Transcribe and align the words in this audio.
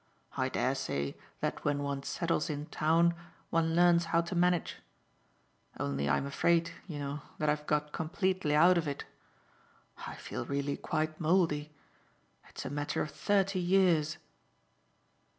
I 0.35 0.49
dare 0.49 0.73
say 0.73 1.15
that 1.41 1.63
when 1.63 1.83
one 1.83 2.01
settles 2.01 2.49
in 2.49 2.65
town 2.65 3.13
one 3.51 3.75
learns 3.75 4.05
how 4.05 4.21
to 4.21 4.33
manage; 4.35 4.77
only 5.79 6.09
I'm 6.09 6.25
afraid, 6.25 6.71
you 6.87 6.97
know, 6.97 7.19
that 7.37 7.49
I've 7.51 7.67
got 7.67 7.91
completely 7.91 8.55
out 8.55 8.79
of 8.79 8.87
it. 8.87 9.05
I 10.07 10.13
do 10.13 10.19
feel 10.19 10.45
really 10.47 10.75
quite 10.75 11.21
mouldy. 11.21 11.71
It's 12.49 12.65
a 12.65 12.71
matter 12.71 13.03
of 13.03 13.11
thirty 13.11 13.59
years 13.59 14.17